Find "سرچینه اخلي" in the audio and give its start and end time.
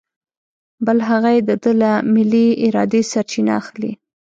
3.11-3.91